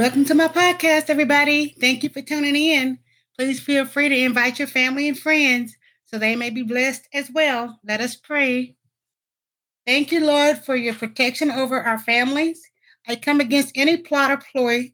[0.00, 1.74] Welcome to my podcast, everybody.
[1.78, 2.98] Thank you for tuning in.
[3.36, 5.76] Please feel free to invite your family and friends
[6.06, 7.78] so they may be blessed as well.
[7.84, 8.76] Let us pray.
[9.86, 12.62] Thank you, Lord, for your protection over our families.
[13.06, 14.92] I come against any plot or ploy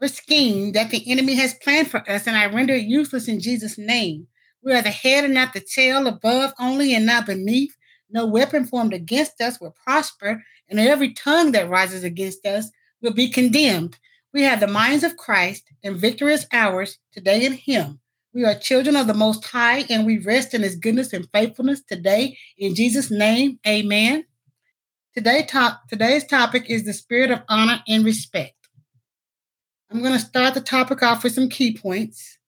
[0.00, 3.38] or scheme that the enemy has planned for us, and I render it useless in
[3.38, 4.26] Jesus' name.
[4.60, 7.76] We are the head and not the tail, above only and not beneath.
[8.10, 13.14] No weapon formed against us will prosper, and every tongue that rises against us will
[13.14, 14.00] be condemned.
[14.32, 18.00] We have the minds of Christ, and victory is ours today in Him.
[18.32, 21.82] We are children of the Most High, and we rest in His goodness and faithfulness
[21.82, 22.38] today.
[22.56, 24.24] In Jesus' name, amen.
[25.14, 28.56] Today top, today's topic is the spirit of honor and respect.
[29.90, 32.38] I'm going to start the topic off with some key points.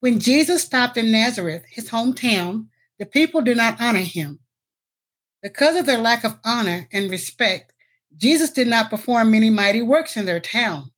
[0.00, 2.66] When Jesus stopped in Nazareth, his hometown,
[2.98, 4.40] the people did not honor him.
[5.42, 7.72] Because of their lack of honor and respect,
[8.14, 10.90] Jesus did not perform many mighty works in their town.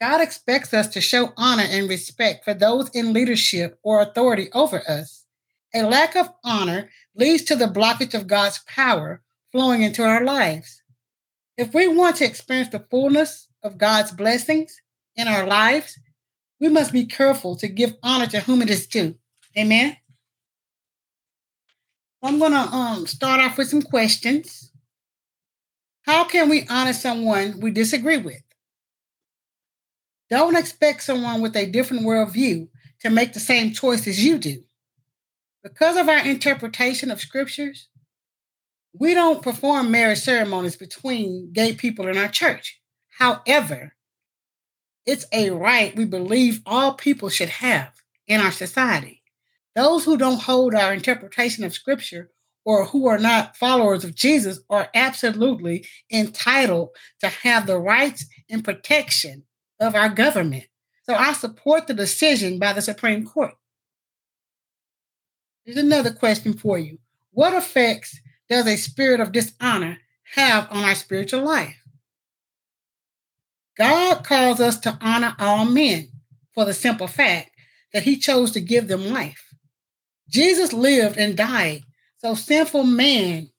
[0.00, 4.82] God expects us to show honor and respect for those in leadership or authority over
[4.88, 5.26] us.
[5.74, 9.20] A lack of honor leads to the blockage of God's power
[9.52, 10.82] flowing into our lives.
[11.58, 14.80] If we want to experience the fullness of God's blessings
[15.16, 15.98] in our lives,
[16.58, 19.16] we must be careful to give honor to whom it is due.
[19.58, 19.96] Amen.
[22.22, 24.72] I'm going to um, start off with some questions.
[26.02, 28.42] How can we honor someone we disagree with?
[30.30, 32.68] Don't expect someone with a different worldview
[33.00, 34.62] to make the same choice as you do.
[35.62, 37.88] Because of our interpretation of scriptures,
[38.92, 42.80] we don't perform marriage ceremonies between gay people in our church.
[43.18, 43.94] However,
[45.04, 47.92] it's a right we believe all people should have
[48.28, 49.22] in our society.
[49.74, 52.30] Those who don't hold our interpretation of scripture
[52.64, 58.64] or who are not followers of Jesus are absolutely entitled to have the rights and
[58.64, 59.44] protection
[59.80, 60.64] of our government.
[61.04, 63.54] So I support the decision by the Supreme Court.
[65.64, 66.98] Here's another question for you
[67.32, 69.98] What effects does a spirit of dishonor
[70.34, 71.76] have on our spiritual life?
[73.76, 76.08] God calls us to honor all men
[76.54, 77.50] for the simple fact
[77.92, 79.42] that he chose to give them life.
[80.28, 81.82] Jesus lived and died
[82.18, 83.50] so sinful man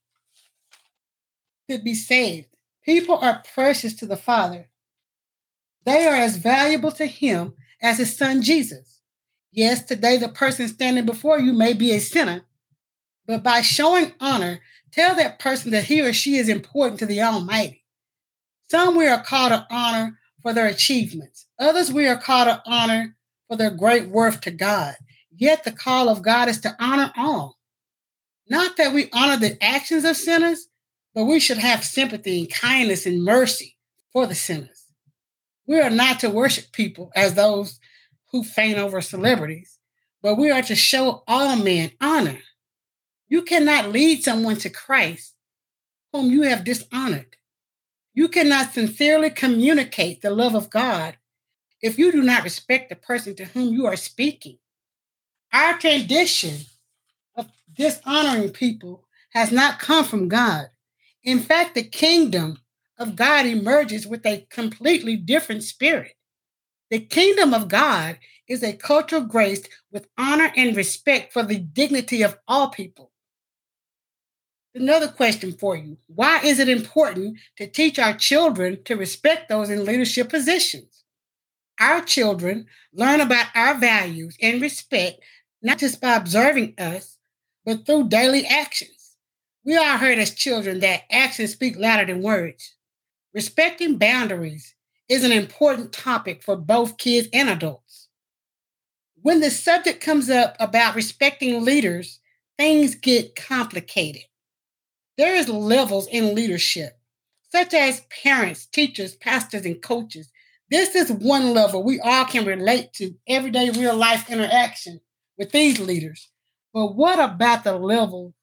[1.69, 2.47] could be saved.
[2.85, 4.67] People are precious to the Father
[5.85, 9.01] they are as valuable to him as his son Jesus.
[9.51, 12.43] Yes, today the person standing before you may be a sinner,
[13.25, 14.61] but by showing honor,
[14.91, 17.83] tell that person that he or she is important to the Almighty.
[18.69, 23.15] Some we are called to honor for their achievements, others we are called to honor
[23.47, 24.95] for their great worth to God.
[25.35, 27.57] Yet the call of God is to honor all.
[28.49, 30.67] Not that we honor the actions of sinners,
[31.13, 33.77] but we should have sympathy and kindness and mercy
[34.13, 34.70] for the sinners.
[35.67, 37.79] We are not to worship people as those
[38.31, 39.79] who faint over celebrities,
[40.21, 42.39] but we are to show all men honor.
[43.29, 45.33] You cannot lead someone to Christ
[46.11, 47.37] whom you have dishonored.
[48.13, 51.17] You cannot sincerely communicate the love of God
[51.81, 54.57] if you do not respect the person to whom you are speaking.
[55.53, 56.57] Our tradition
[57.35, 60.67] of dishonoring people has not come from God.
[61.23, 62.57] In fact, the kingdom
[63.01, 66.13] of God emerges with a completely different spirit.
[66.91, 72.21] The kingdom of God is a cultural grace with honor and respect for the dignity
[72.21, 73.11] of all people.
[74.75, 79.69] Another question for you Why is it important to teach our children to respect those
[79.69, 81.03] in leadership positions?
[81.79, 85.23] Our children learn about our values and respect
[85.63, 87.17] not just by observing us,
[87.65, 89.15] but through daily actions.
[89.63, 92.75] We all heard as children that actions speak louder than words.
[93.33, 94.75] Respecting boundaries
[95.07, 98.09] is an important topic for both kids and adults.
[99.21, 102.19] When the subject comes up about respecting leaders,
[102.57, 104.23] things get complicated.
[105.17, 106.99] There is levels in leadership,
[107.51, 110.29] such as parents, teachers, pastors, and coaches.
[110.69, 114.99] This is one level we all can relate to everyday real life interaction
[115.37, 116.29] with these leaders.
[116.73, 118.33] But what about the level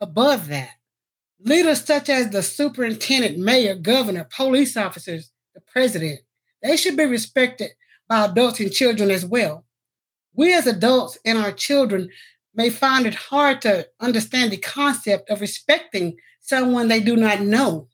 [0.00, 0.79] above that?
[1.42, 6.20] Leaders such as the superintendent, mayor, governor, police officers, the president,
[6.62, 7.70] they should be respected
[8.08, 9.64] by adults and children as well.
[10.34, 12.10] We as adults and our children
[12.54, 17.88] may find it hard to understand the concept of respecting someone they do not know.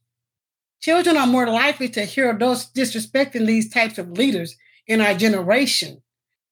[0.80, 4.56] Children are more likely to hear adults disrespecting these types of leaders
[4.86, 6.02] in our generation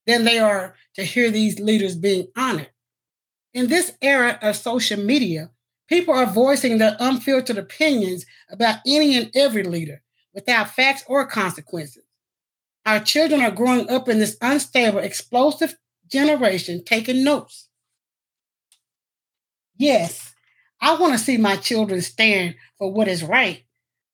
[0.06, 2.70] than they are to hear these leaders being honored.
[3.52, 5.50] In this era of social media,
[5.88, 10.02] People are voicing their unfiltered opinions about any and every leader
[10.32, 12.04] without facts or consequences.
[12.86, 15.76] Our children are growing up in this unstable, explosive
[16.10, 17.68] generation taking notes.
[19.76, 20.34] Yes,
[20.80, 23.64] I want to see my children stand for what is right,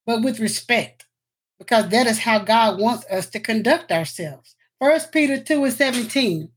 [0.07, 1.07] but with respect,
[1.59, 4.55] because that is how God wants us to conduct ourselves.
[4.81, 6.49] First Peter 2 and 17.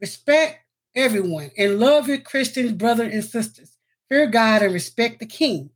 [0.00, 0.60] Respect
[0.96, 3.69] everyone and love your Christian brothers and sisters.
[4.10, 5.70] Fear God and respect the king.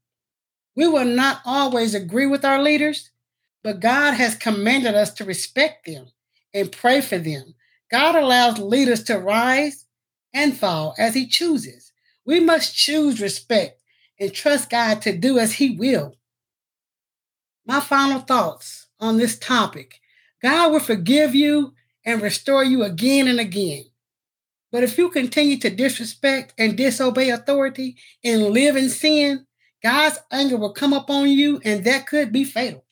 [0.74, 3.10] We will not always agree with our leaders,
[3.62, 6.08] but God has commanded us to respect them
[6.52, 7.54] and pray for them.
[7.92, 9.86] God allows leaders to rise
[10.34, 11.92] and fall as He chooses.
[12.26, 13.80] We must choose respect
[14.18, 16.16] and trust God to do as He will.
[17.64, 20.00] My final thoughts on this topic
[20.42, 21.72] God will forgive you
[22.04, 23.84] and restore you again and again.
[24.74, 29.46] But if you continue to disrespect and disobey authority and live in sin,
[29.84, 32.84] God's anger will come upon you, and that could be fatal.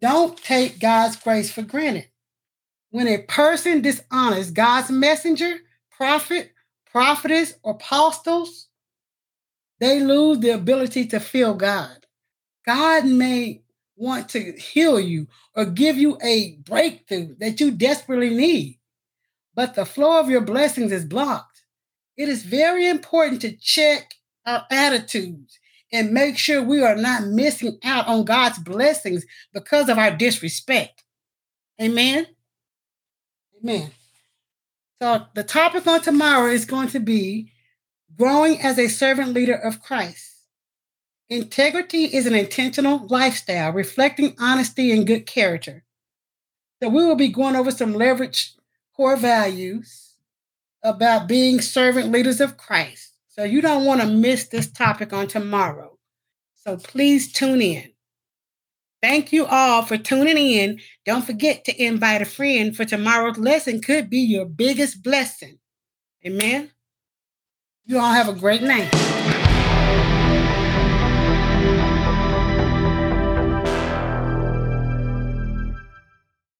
[0.00, 2.08] Don't take God's grace for granted.
[2.90, 5.58] When a person dishonors God's messenger,
[5.92, 6.50] prophet,
[6.90, 8.66] prophetess, or apostles,
[9.78, 12.06] they lose the ability to feel God.
[12.66, 13.62] God may
[13.94, 18.80] want to heal you or give you a breakthrough that you desperately need
[19.54, 21.62] but the flow of your blessings is blocked.
[22.16, 24.14] It is very important to check
[24.46, 25.58] our attitudes
[25.92, 31.04] and make sure we are not missing out on God's blessings because of our disrespect.
[31.80, 32.26] Amen.
[33.62, 33.90] Amen.
[35.00, 37.52] So, the topic on tomorrow is going to be
[38.16, 40.30] growing as a servant leader of Christ.
[41.28, 45.84] Integrity is an intentional lifestyle reflecting honesty and good character.
[46.82, 48.54] So, we will be going over some leverage
[49.02, 50.14] core values
[50.84, 53.16] about being servant leaders of Christ.
[53.26, 55.98] So you don't want to miss this topic on tomorrow.
[56.54, 57.90] So please tune in.
[59.02, 60.78] Thank you all for tuning in.
[61.04, 65.58] Don't forget to invite a friend for tomorrow's lesson could be your biggest blessing.
[66.24, 66.70] Amen.
[67.84, 69.21] You all have a great night.